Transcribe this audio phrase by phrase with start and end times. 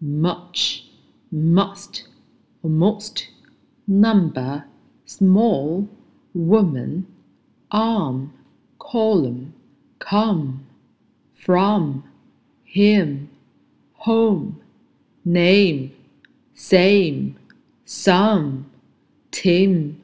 [0.00, 0.86] much,
[1.30, 2.02] must,
[2.64, 3.28] most,
[3.86, 4.64] number,
[5.06, 5.86] small,
[6.34, 7.06] woman,
[7.70, 8.30] arm,
[8.78, 9.52] column,
[9.98, 10.60] come,
[11.34, 12.02] from,
[12.64, 13.28] him,
[13.94, 14.54] home,
[15.24, 15.90] name,
[16.54, 17.34] same,
[17.84, 18.64] some,
[19.30, 19.96] Tim,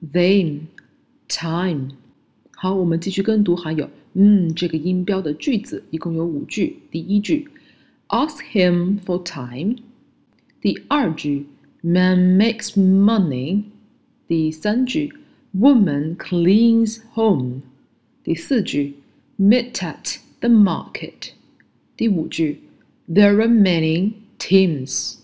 [0.00, 0.68] them,
[1.28, 1.90] Time，
[2.54, 6.78] 好，我们继续跟读含有“嗯”这个音标的句子，一共有五句。
[6.90, 7.48] 第一句，
[8.08, 9.76] Ask him for time。
[10.60, 11.46] 第二句，
[11.82, 13.64] Man makes money。
[14.28, 15.12] 第三句
[15.54, 17.62] ，Woman cleans home。
[18.22, 18.94] 第四句，
[19.38, 21.30] Meet at the market。
[21.96, 22.60] 第五句，
[23.08, 25.16] There are many teams。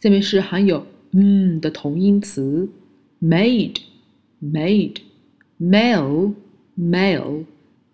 [0.00, 2.68] 下面是含有“嗯”的同音词，
[3.20, 5.02] Made。made,
[5.60, 6.34] mail,
[6.74, 7.44] mail,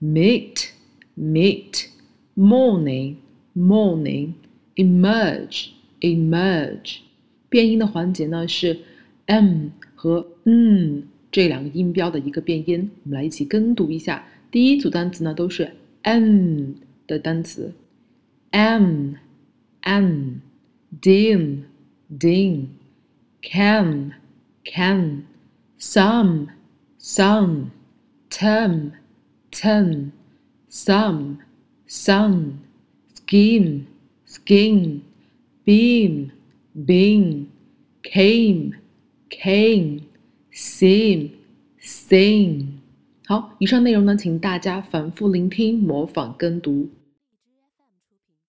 [0.01, 0.71] meet,
[1.19, 1.89] meet,
[2.37, 3.17] morning,
[3.53, 4.35] morning,
[4.77, 6.99] emerge, emerge。
[7.49, 8.79] 变音的环节呢是
[9.27, 14.26] m 和嗯 这两个音标的一个变音，我们来一起跟读一下。
[14.52, 16.74] 第一组单词呢都是 m
[17.08, 17.74] 的单词
[18.52, 19.14] ，m
[19.82, 20.42] m
[21.02, 21.64] dim
[22.20, 22.66] dim
[23.42, 24.12] can
[24.66, 25.24] can
[25.80, 26.47] some,
[27.00, 27.68] some,
[28.30, 28.92] term,
[29.52, 30.12] term,
[30.69, 31.38] some,
[31.88, 32.59] sun,
[33.16, 33.86] skin,
[34.28, 35.02] skin,
[35.66, 36.30] beam,
[36.86, 37.46] beam,
[38.03, 38.74] came,
[39.30, 40.02] came,
[40.53, 41.29] Same,
[41.79, 42.66] same。
[43.25, 46.89] 好，以上内容呢，请大家反复聆听、模仿、跟读。